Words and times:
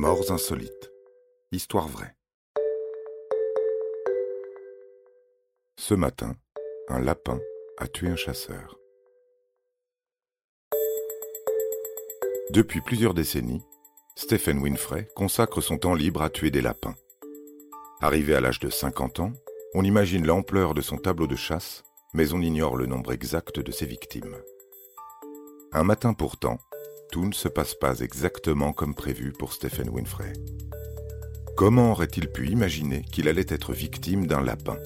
Morts 0.00 0.30
insolites. 0.30 0.92
Histoire 1.50 1.88
vraie. 1.88 2.14
Ce 5.76 5.92
matin, 5.92 6.36
un 6.86 7.00
lapin 7.00 7.40
a 7.78 7.88
tué 7.88 8.06
un 8.06 8.14
chasseur. 8.14 8.78
Depuis 12.50 12.80
plusieurs 12.80 13.12
décennies, 13.12 13.64
Stephen 14.14 14.60
Winfrey 14.60 15.08
consacre 15.16 15.60
son 15.60 15.78
temps 15.78 15.94
libre 15.94 16.22
à 16.22 16.30
tuer 16.30 16.52
des 16.52 16.62
lapins. 16.62 16.94
Arrivé 18.00 18.36
à 18.36 18.40
l'âge 18.40 18.60
de 18.60 18.70
50 18.70 19.18
ans, 19.18 19.32
on 19.74 19.82
imagine 19.82 20.24
l'ampleur 20.24 20.74
de 20.74 20.80
son 20.80 20.98
tableau 20.98 21.26
de 21.26 21.34
chasse, 21.34 21.82
mais 22.14 22.32
on 22.32 22.40
ignore 22.40 22.76
le 22.76 22.86
nombre 22.86 23.10
exact 23.10 23.58
de 23.58 23.72
ses 23.72 23.86
victimes. 23.86 24.36
Un 25.72 25.82
matin 25.82 26.14
pourtant, 26.14 26.58
tout 27.10 27.24
ne 27.24 27.32
se 27.32 27.48
passe 27.48 27.74
pas 27.74 28.00
exactement 28.00 28.72
comme 28.72 28.94
prévu 28.94 29.32
pour 29.32 29.52
Stephen 29.52 29.88
Winfrey. 29.90 30.32
Comment 31.56 31.92
aurait-il 31.92 32.30
pu 32.30 32.48
imaginer 32.48 33.02
qu'il 33.02 33.28
allait 33.28 33.46
être 33.48 33.72
victime 33.72 34.26
d'un 34.26 34.42
lapin? 34.42 34.76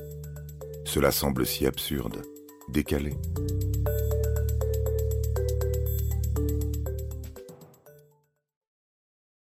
Cela 0.85 1.13
semble 1.13 1.47
si 1.47 1.67
absurde, 1.67 2.23
décalé. 2.69 3.17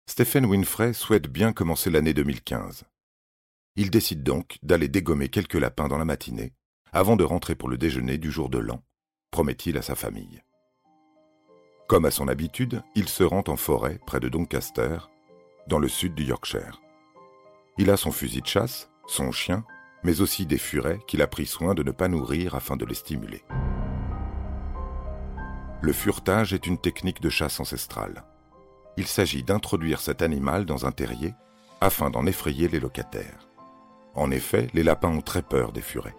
Stephen 0.08 0.46
Winfrey 0.46 0.94
souhaite 0.94 1.28
bien 1.28 1.54
commencer 1.54 1.90
l'année 1.90 2.14
2015. 2.14 2.86
Il 3.76 3.92
décide 3.92 4.24
donc 4.24 4.58
d'aller 4.64 4.88
dégommer 4.88 5.30
quelques 5.30 5.54
lapins 5.54 5.88
dans 5.88 6.00
la 6.00 6.06
matinée, 6.06 6.54
avant 6.92 7.16
de 7.16 7.24
rentrer 7.24 7.54
pour 7.54 7.70
le 7.70 7.78
déjeuner 7.78 8.18
du 8.18 8.32
jour 8.32 8.50
de 8.50 8.58
l'an, 8.58 8.82
promet-il 9.30 9.78
à 9.78 9.82
sa 9.84 9.94
famille. 9.94 10.42
Comme 11.88 12.04
à 12.04 12.12
son 12.12 12.28
habitude, 12.28 12.82
il 12.96 13.08
se 13.08 13.24
rend 13.24 13.46
en 13.48 13.56
forêt 13.56 13.98
près 14.06 14.20
de 14.20 14.28
Doncaster, 14.28 14.98
dans 15.68 15.80
le 15.80 15.88
sud 15.88 16.16
du 16.16 16.26
Yorkshire. 16.26 16.82
Il 17.78 17.90
a 17.90 17.96
son 17.96 18.12
fusil 18.12 18.42
de 18.42 18.48
chasse, 18.48 18.90
son 19.08 19.32
chien, 19.32 19.64
mais 20.04 20.20
aussi 20.20 20.46
des 20.46 20.58
furets 20.58 21.00
qu'il 21.08 21.22
a 21.22 21.28
pris 21.28 21.46
soin 21.46 21.76
de 21.76 21.84
ne 21.84 21.92
pas 21.92 22.10
nourrir 22.10 22.56
afin 22.56 22.76
de 22.76 22.86
les 22.86 22.94
stimuler. 22.94 23.42
Le 25.80 25.94
furetage 25.94 26.54
est 26.54 26.68
une 26.68 26.78
technique 26.78 27.22
de 27.22 27.30
chasse 27.30 27.60
ancestrale. 27.62 28.26
Il 28.98 29.08
s'agit 29.08 29.44
d'introduire 29.44 30.02
cet 30.02 30.22
animal 30.22 30.66
dans 30.66 30.86
un 30.86 30.92
terrier 30.92 31.36
afin 31.80 32.10
d'en 32.10 32.26
effrayer 32.26 32.68
les 32.68 32.82
locataires. 32.82 33.48
En 34.14 34.30
effet, 34.32 34.68
les 34.74 34.84
lapins 34.84 35.10
ont 35.10 35.22
très 35.22 35.44
peur 35.44 35.72
des 35.72 35.82
furets. 35.82 36.16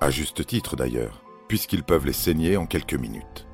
À 0.00 0.08
juste 0.08 0.46
titre 0.46 0.74
d'ailleurs, 0.74 1.22
puisqu'ils 1.48 1.82
peuvent 1.82 2.06
les 2.06 2.12
saigner 2.14 2.56
en 2.56 2.64
quelques 2.64 2.94
minutes. 2.94 3.46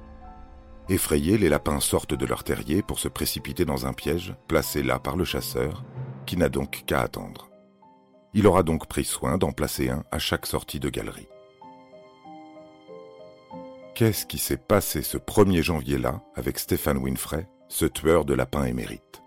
Effrayés, 0.91 1.37
les 1.37 1.51
lapins 1.51 1.81
sortent 1.81 2.15
de 2.15 2.25
leur 2.25 2.45
terrier 2.45 2.81
pour 2.81 2.99
se 2.99 3.09
précipiter 3.09 3.67
dans 3.67 3.87
un 3.87 3.93
piège 3.93 4.35
placé 4.49 4.83
là 4.83 4.99
par 4.99 5.17
le 5.17 5.25
chasseur, 5.25 5.85
qui 6.25 6.39
n'a 6.39 6.49
donc 6.49 6.85
qu'à 6.87 7.03
attendre. 7.03 7.51
Il 8.33 8.47
aura 8.47 8.63
donc 8.63 8.87
pris 8.87 9.05
soin 9.05 9.37
d'en 9.37 9.53
placer 9.53 9.91
un 9.91 10.05
à 10.11 10.19
chaque 10.19 10.47
sortie 10.47 10.81
de 10.81 10.89
galerie. 10.89 11.29
Qu'est-ce 13.95 14.25
qui 14.25 14.39
s'est 14.39 14.57
passé 14.57 15.03
ce 15.03 15.19
1er 15.19 15.63
janvier-là 15.63 16.23
avec 16.35 16.59
Stéphane 16.59 16.99
Winfrey, 16.99 17.49
ce 17.69 17.85
tueur 17.85 18.25
de 18.25 18.33
lapins 18.33 18.65
émérite? 18.65 19.23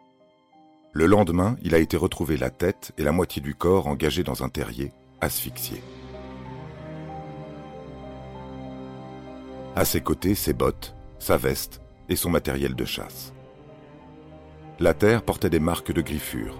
Le 0.93 1.05
lendemain, 1.05 1.57
il 1.61 1.75
a 1.75 1.79
été 1.79 1.95
retrouvé 1.95 2.37
la 2.37 2.49
tête 2.49 2.91
et 2.97 3.03
la 3.03 3.11
moitié 3.11 3.41
du 3.41 3.53
corps 3.53 3.87
engagés 3.87 4.23
dans 4.23 4.43
un 4.43 4.49
terrier, 4.49 4.91
asphyxié. 5.19 5.81
À 9.75 9.85
ses 9.85 10.01
côtés, 10.01 10.35
ses 10.35 10.53
bottes, 10.53 10.95
sa 11.21 11.37
veste 11.37 11.81
et 12.09 12.15
son 12.15 12.31
matériel 12.31 12.75
de 12.75 12.83
chasse. 12.83 13.31
La 14.79 14.95
terre 14.95 15.23
portait 15.23 15.51
des 15.51 15.59
marques 15.59 15.91
de 15.91 16.01
griffures. 16.01 16.57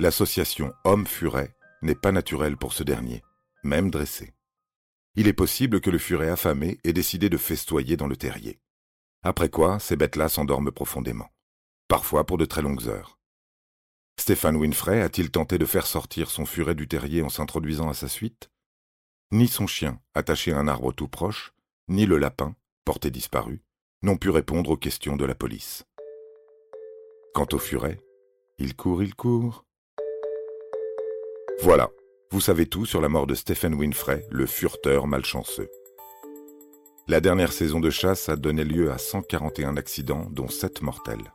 L'association 0.00 0.72
homme-furet 0.84 1.54
n'est 1.82 1.94
pas 1.94 2.10
naturelle 2.10 2.56
pour 2.56 2.72
ce 2.72 2.82
dernier, 2.82 3.22
même 3.62 3.90
dressé. 3.90 4.34
Il 5.14 5.28
est 5.28 5.32
possible 5.32 5.80
que 5.80 5.90
le 5.90 5.98
furet 5.98 6.28
affamé 6.28 6.78
ait 6.82 6.92
décidé 6.92 7.28
de 7.28 7.36
festoyer 7.36 7.96
dans 7.96 8.08
le 8.08 8.16
terrier. 8.16 8.60
Après 9.22 9.48
quoi, 9.48 9.78
ces 9.78 9.96
bêtes-là 9.96 10.28
s'endorment 10.28 10.72
profondément, 10.72 11.28
parfois 11.86 12.26
pour 12.26 12.36
de 12.36 12.44
très 12.44 12.62
longues 12.62 12.88
heures. 12.88 13.18
Stéphane 14.16 14.56
Winfrey 14.56 15.00
a-t-il 15.00 15.30
tenté 15.30 15.58
de 15.58 15.66
faire 15.66 15.86
sortir 15.86 16.30
son 16.30 16.46
furet 16.46 16.74
du 16.74 16.88
terrier 16.88 17.22
en 17.22 17.28
s'introduisant 17.28 17.88
à 17.88 17.94
sa 17.94 18.08
suite? 18.08 18.50
Ni 19.30 19.46
son 19.46 19.66
chien, 19.66 20.00
attaché 20.14 20.52
à 20.52 20.58
un 20.58 20.68
arbre 20.68 20.92
tout 20.92 21.08
proche, 21.08 21.52
ni 21.88 22.06
le 22.06 22.18
lapin, 22.18 22.54
porté 22.84 23.10
disparu, 23.10 23.62
n'ont 24.02 24.16
pu 24.16 24.30
répondre 24.30 24.70
aux 24.70 24.76
questions 24.76 25.16
de 25.16 25.24
la 25.24 25.34
police. 25.34 25.84
Quant 27.34 27.46
au 27.52 27.58
furet, 27.58 28.00
il 28.58 28.74
court, 28.74 29.02
il 29.02 29.14
court. 29.14 29.64
Voilà, 31.60 31.90
vous 32.30 32.40
savez 32.40 32.66
tout 32.66 32.86
sur 32.86 33.00
la 33.00 33.08
mort 33.08 33.26
de 33.26 33.34
Stephen 33.34 33.74
Winfrey, 33.74 34.26
le 34.30 34.46
fureteur 34.46 35.06
malchanceux. 35.06 35.70
La 37.06 37.20
dernière 37.20 37.52
saison 37.52 37.80
de 37.80 37.90
chasse 37.90 38.28
a 38.28 38.36
donné 38.36 38.64
lieu 38.64 38.90
à 38.90 38.98
141 38.98 39.76
accidents, 39.76 40.26
dont 40.30 40.48
7 40.48 40.82
mortels. 40.82 41.32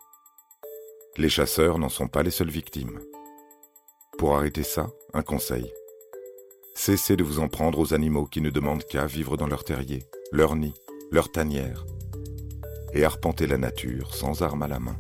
Les 1.18 1.30
chasseurs 1.30 1.78
n'en 1.78 1.90
sont 1.90 2.08
pas 2.08 2.24
les 2.24 2.32
seules 2.32 2.50
victimes. 2.50 3.00
Pour 4.18 4.36
arrêter 4.36 4.64
ça, 4.64 4.90
un 5.14 5.24
conseil. 5.24 5.72
Cessez 6.76 7.16
de 7.16 7.24
vous 7.24 7.40
en 7.40 7.48
prendre 7.48 7.80
aux 7.80 7.94
animaux 7.94 8.26
qui 8.26 8.42
ne 8.42 8.50
demandent 8.50 8.84
qu'à 8.84 9.06
vivre 9.06 9.38
dans 9.38 9.48
leur 9.48 9.64
terrier, 9.64 10.04
leur 10.32 10.56
nid, 10.56 10.74
leur 11.12 11.32
tanière, 11.32 11.86
et 12.94 13.06
arpenter 13.06 13.48
la 13.48 13.58
nature 13.58 14.14
sans 14.14 14.42
armes 14.42 14.64
à 14.64 14.68
la 14.68 14.80
main. 14.80 14.98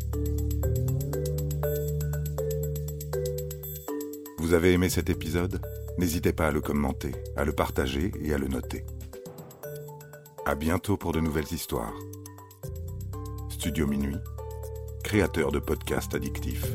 Vous 4.38 4.54
avez 4.54 4.74
aimé 4.74 4.90
cet 4.90 5.10
épisode? 5.10 5.62
N'hésitez 5.98 6.34
pas 6.34 6.48
à 6.48 6.52
le 6.52 6.62
commenter, 6.62 7.12
à 7.36 7.44
le 7.44 7.54
partager 7.54 8.12
et 8.22 8.34
à 8.34 8.38
le 8.38 8.48
noter. 8.48 8.86
À 10.46 10.56
bientôt 10.56 10.98
pour 10.98 11.12
de 11.12 11.20
nouvelles 11.20 11.52
histoires. 11.52 11.94
Studio 13.50 13.88
Minuit, 13.88 14.18
créateur 15.04 15.52
de 15.52 15.60
podcasts 15.60 16.16
addictifs. 16.16 16.74